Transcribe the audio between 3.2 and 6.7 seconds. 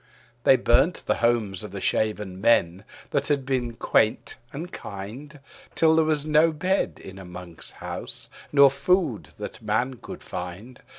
had been quaint and kind. Till there was not